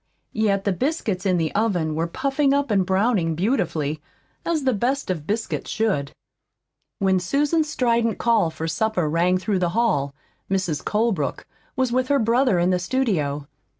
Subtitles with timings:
[0.33, 4.01] Yet the biscuits in the oven were puffing up and browning beautifully,
[4.43, 6.11] as the best of biscuits should.
[6.97, 10.15] When Susan's strident call for supper rang through the hall,
[10.49, 10.83] Mrs.
[10.83, 11.45] Colebrook
[11.75, 13.47] was with her brother in the studio.